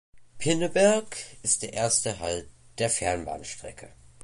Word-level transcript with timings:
Pinneberg 0.39 1.15
ist 1.43 1.61
der 1.61 1.73
erste 1.73 2.17
Halt 2.17 2.49
der 2.79 2.89
Fernbahnstrecke. 2.89 3.93